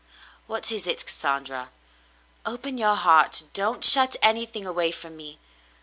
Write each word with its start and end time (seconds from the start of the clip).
"What 0.47 0.71
is 0.71 0.87
it, 0.87 1.05
Cassandra? 1.05 1.69
Open 2.43 2.79
your 2.79 2.95
heart. 2.95 3.43
Don't 3.53 3.83
shut 3.85 4.15
anything 4.23 4.65
away 4.65 4.89
from 4.91 5.15
me. 5.15 5.37